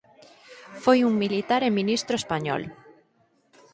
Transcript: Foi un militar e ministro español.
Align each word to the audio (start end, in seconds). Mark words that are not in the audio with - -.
Foi 0.83 0.99
un 1.07 1.13
militar 1.23 1.61
e 1.67 1.75
ministro 1.79 2.15
español. 2.21 2.63